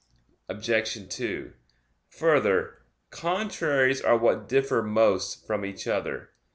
Obj. 0.49 1.09
2: 1.15 1.53
Further, 2.09 2.81
contraries 3.11 4.01
are 4.01 4.17
what 4.17 4.49
differ 4.49 4.81
most 4.81 5.45
from 5.45 5.63
each 5.63 5.85
other. 5.87 6.31